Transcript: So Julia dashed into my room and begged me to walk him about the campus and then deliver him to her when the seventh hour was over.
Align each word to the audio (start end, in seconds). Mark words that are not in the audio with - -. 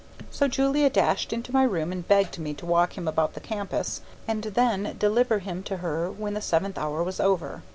So 0.31 0.47
Julia 0.47 0.89
dashed 0.89 1.31
into 1.31 1.53
my 1.53 1.61
room 1.61 1.91
and 1.91 2.07
begged 2.07 2.39
me 2.39 2.55
to 2.55 2.65
walk 2.65 2.97
him 2.97 3.07
about 3.07 3.35
the 3.35 3.39
campus 3.39 4.01
and 4.27 4.41
then 4.41 4.95
deliver 4.97 5.37
him 5.37 5.61
to 5.69 5.77
her 5.77 6.09
when 6.09 6.33
the 6.33 6.41
seventh 6.41 6.79
hour 6.79 7.03
was 7.03 7.19
over. 7.19 7.61